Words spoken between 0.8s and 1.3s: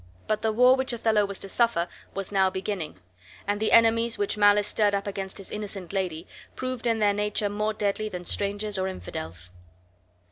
Othello